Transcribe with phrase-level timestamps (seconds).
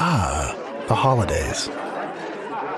[0.00, 0.54] Ah,
[0.86, 1.68] the holidays.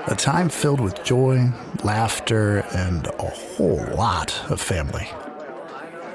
[0.07, 1.51] A time filled with joy,
[1.83, 5.07] laughter, and a whole lot of family.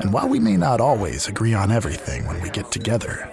[0.01, 3.31] And while we may not always agree on everything when we get together,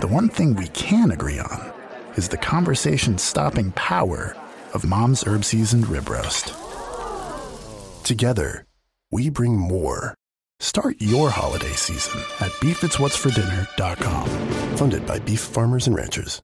[0.00, 1.72] the one thing we can agree on
[2.16, 4.36] is the conversation stopping power
[4.74, 6.54] of Mom's Herb Seasoned Rib Roast.
[8.04, 8.66] Together,
[9.10, 10.14] we bring more.
[10.58, 14.28] Start your holiday season at beefitswhatsfordinner.com.
[14.76, 16.42] Funded by Beef Farmers and Ranchers.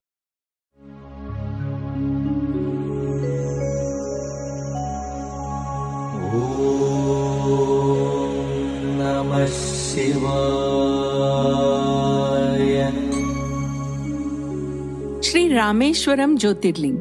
[15.23, 16.97] Shri Rameswaram ज्योतिर्लिंग।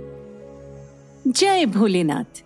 [1.27, 2.45] जय भोलेनाथ।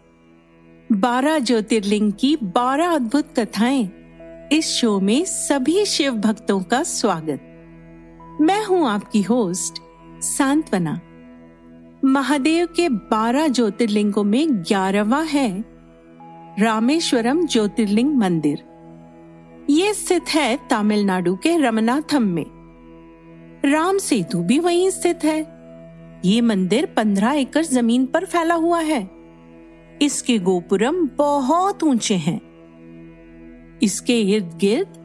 [0.93, 3.91] बारह ज्योतिर्लिंग की बारह अद्भुत कथाएँ
[4.53, 7.41] इस show में सभी शिव भक्तों का स्वागत।
[8.41, 9.83] मैं हूँ आपकी होस्ट
[10.23, 11.01] सांत्वना।
[12.05, 15.65] महादेव के बारह ज्योतिर्लिंगों में ग्यारहवा है
[16.59, 18.70] रामेश्वरम ज्योतिर्लिंग मंदिर।
[19.71, 22.47] ये स्थित है तमिलनाडु के रमनाथम में।
[23.65, 25.41] राम सेतु भी वहीं स्थित है।
[26.25, 29.01] ये मंदिर पंद्रह एकड़ ज़मीन पर फैला हुआ है।
[30.03, 32.41] इसके गोपुरम बहुत ऊँचे हैं।
[33.83, 34.99] इसके इर्द गिर्द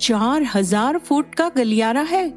[0.00, 2.32] चार हज़ार फुट का गलियारा है,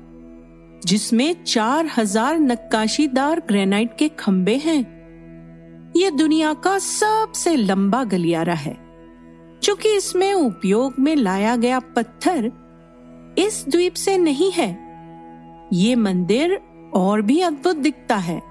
[0.85, 4.81] जिसमें चार हज़ार नक्काशीदार ग्रेनाइट के खंबे हैं।
[5.97, 8.80] यह दुनिया का सबसे लंबा गलियारा है।
[9.63, 12.51] चूँकि इसमें उपयोग में लाया गया पत्थर
[13.37, 14.69] इस द्वीप से नहीं है,
[15.73, 16.59] ये मंदिर
[16.93, 18.41] और भी अद्भुत दिखता है।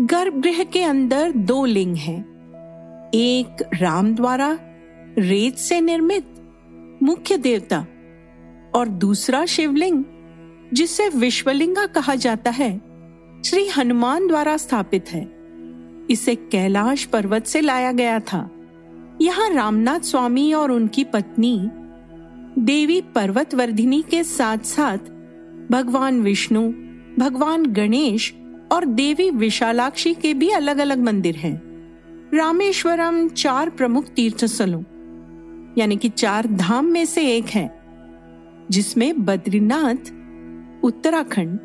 [0.00, 2.20] गर्भगृह के अंदर दो लिंग हैं,
[3.14, 4.58] एक राम द्वारा
[5.18, 6.26] रेत से निर्मित
[7.02, 7.78] मुख्य देवता
[8.74, 10.02] और दूसरा शिवलिंग,
[10.72, 12.70] जिसे विश्वलिंगा कहा जाता है,
[13.44, 15.22] श्री हनुमान द्वारा स्थापित है।
[16.10, 18.48] इसे कैलाश पर्वत से लाया गया था।
[19.22, 21.70] यहाँ रामनाथ स्वामी और उनकी पत्नी,
[22.58, 24.98] देवी पर्वतवर्धिनी के साथ साथ
[25.70, 26.72] भगवान विष्णु,
[27.18, 28.34] भगवान गणेश
[28.72, 31.62] और देवी विशालाक्षी के भी अलग अलग मंदिर हैं।
[32.34, 34.82] रामेश्वरम चार प्रमुख तीर्थ स्थलों
[35.78, 37.82] यानी कि चार धाम में से एक है,
[38.70, 40.12] जिसमें बद्रीनाथ,
[40.84, 41.58] उत्तराखंड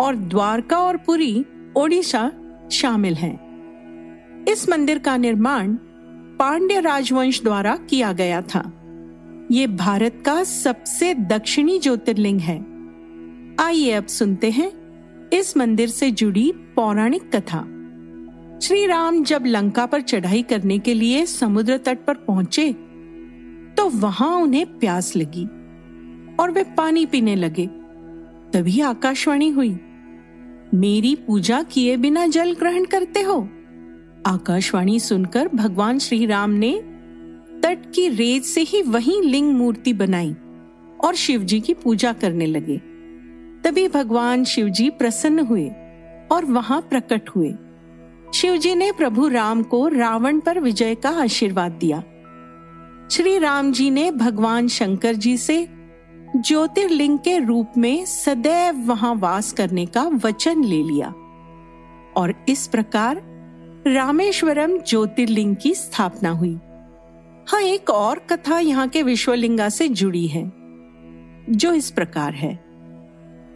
[0.00, 1.44] और द्वारका और पुरी,
[1.76, 2.32] ओडिशा
[2.72, 5.76] शामिल हैं। इस मंदिर का निर्माण
[6.38, 8.60] पांड्य राजवंश द्वारा किया गया था।
[9.50, 12.58] ये भारत का सबसे दक्षिणी ज्योतिर्लिंग है।
[13.60, 14.70] आइए अब सुनते हैं
[15.30, 17.60] इस मंदिर से जुड़ी पौराणिक कथा।
[18.62, 22.72] श्री राम जब लंका पर चढ़ाई करने के लिए समुद्र तट पर पहुँचे
[23.78, 25.44] तो वहाँ उन्हें प्यास लगी
[26.36, 27.66] और वे पानी पीने लगे।
[28.52, 29.78] तभी आकाशवाणी हुई,
[30.74, 33.48] मेरी पूजा किए बिना जल ग्रहण करते हो?
[34.28, 36.78] आकाशवाणी सुनकर भगवान श्री राम ने
[37.62, 40.34] तट की रेत से ही वही लिंग मूर्ति बनाई
[41.04, 42.76] और शिवजी की पूजा करने लगे।
[43.64, 45.68] तभी भगवान शिवजी प्रसन्न हुए
[46.32, 47.54] और वहाँ प्रकट हुए।
[48.34, 52.00] शिवजी ने प्रभु राम को रावण पर विजय का आशीर्वाद दिया।
[53.10, 55.68] श्री राम जी ने भगवान शंकर जी से
[56.36, 61.08] ज्योतिर्लिंग के रूप में सदैव वहाँ वास करने का वचन ले लिया
[62.16, 63.27] और इस प्रकार
[63.86, 66.54] रामेश्वरम ज्योतिर्लिंग की स्थापना हुई।
[67.48, 70.42] हाँ एक और कथा यहाँ के विश्वलिंगा से जुड़ी है,
[71.50, 72.52] जो इस प्रकार है।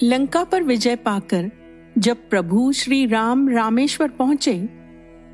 [0.02, 1.50] लंका पर विजय पाकर
[1.96, 4.54] जब प्रभु श्री राम रामेश्वर पहुँचे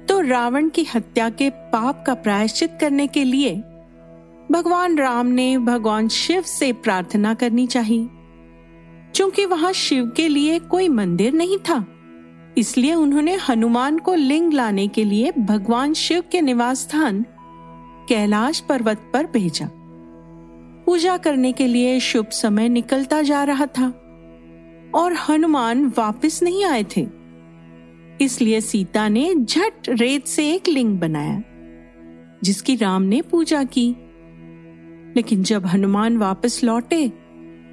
[0.09, 3.55] तो रावण की हत्या के पाप का प्रायश्चित करने के लिए
[4.51, 8.09] भगवान राम ने भगवान शिव से प्रार्थना करनी चाहिए,
[9.15, 11.85] क्योंकि वहाँ शिव के लिए कोई मंदिर नहीं था।
[12.59, 17.25] इसलिए उन्होंने हनुमान को लिंग लाने के लिए भगवान शिव के निवास स्थान,
[18.09, 19.69] कैलाश पर्वत पर भेजा।
[20.87, 23.87] पूजा करने के लिए शुभ समय निकलता जा रहा था
[24.95, 27.07] और हनुमान वापस नहीं आए थे।
[28.21, 31.43] इसलिए सीता ने झट रेत से एक लिंग बनाया,
[32.45, 33.89] जिसकी राम ने पूजा की।
[35.17, 37.09] लेकिन जब हनुमान वापस लौटे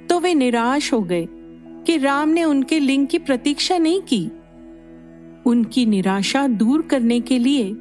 [0.08, 4.28] तो वे निराश हो गए कि राम ने उनके लिंग की प्रतीक्षा नहीं की।
[5.46, 7.76] उनकी निराशा दूर करने के लिए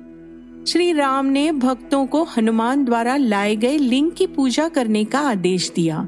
[0.67, 5.71] श्री राम ने भक्तों को हनुमान द्वारा लाए गए लिंग की पूजा करने का आदेश
[5.75, 6.07] दिया,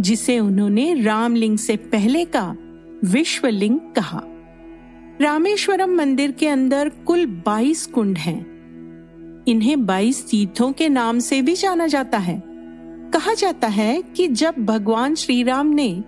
[0.00, 2.56] जिसे उन्होंने रामलिंग से पहले का
[3.04, 4.22] विश्वलिंग कहा
[5.20, 11.54] रामेश्वरम मंदिर के अंदर कुल 22 कुंड हैं। इन्हें 22 तीर्थों के नाम से भी
[11.54, 12.42] जाना जाता है
[13.14, 16.04] कहा जाता है कि जब भगवान श्री राम ने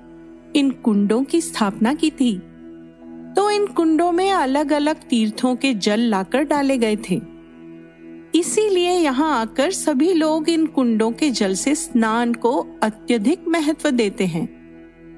[0.56, 2.42] इन कुंडों की स्थापना की थी
[3.36, 7.20] तो इन कुंडों में अलग अलग तीर्थों के जल लाकर डाले गए थे।
[8.34, 14.26] इसीलिए यहाँ आकर सभी लोग इन कुंडों के जल से स्नान को अत्यधिक महत्व देते
[14.26, 14.62] हैं।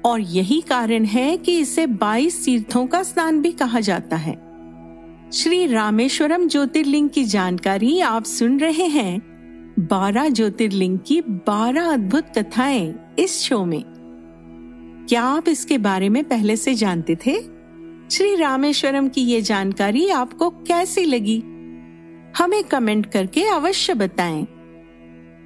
[0.01, 4.45] और यही कारण है कि इसे 22 तीर्थों का स्नान भी कहा जाता है।
[5.33, 9.35] श्री रामेश्वरम ज्योतिर्लिंग की जानकारी आप सुन रहे हैं।
[9.79, 13.83] बारह ज्योतिर्लिंग की बारह अद्भुत कथाएँ इस शो में।
[15.09, 17.54] क्या आप इसके बारे में पहले से जानते थे?
[18.11, 21.37] श्री रामेश्वरम की ये जानकारी आपको कैसी लगी?
[22.37, 24.47] हमें कमेंट करके अवश्य बताएँ।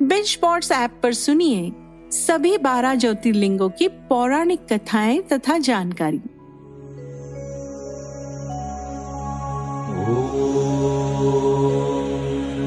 [0.01, 1.71] बिंच स्पॉट्स ऐप पर सुनिए
[2.11, 6.21] सभी बारह ज्योतिर्लिंगों की पौराणिक कथाएँ तथा जानकारी।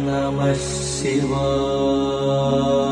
[0.07, 0.55] नमः
[0.99, 2.92] शिवाय।